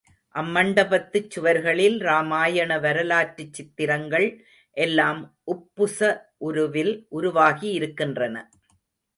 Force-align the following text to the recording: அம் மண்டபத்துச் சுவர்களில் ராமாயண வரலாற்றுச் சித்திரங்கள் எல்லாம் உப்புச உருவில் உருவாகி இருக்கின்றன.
அம் 0.35 0.47
மண்டபத்துச் 0.55 1.27
சுவர்களில் 1.33 1.97
ராமாயண 1.99 2.79
வரலாற்றுச் 2.79 3.53
சித்திரங்கள் 3.53 4.27
எல்லாம் 4.77 5.21
உப்புச 5.47 5.99
உருவில் 6.47 6.93
உருவாகி 7.09 7.69
இருக்கின்றன. 7.71 8.35